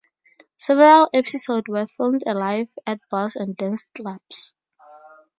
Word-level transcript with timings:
Several 0.57 1.11
episodes 1.13 1.67
were 1.69 1.85
filmed 1.85 2.23
live 2.25 2.69
at 2.87 3.01
bars 3.11 3.35
and 3.35 3.55
dance 3.55 3.85
clubs. 3.93 4.51